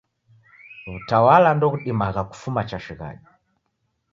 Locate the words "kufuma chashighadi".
2.29-3.25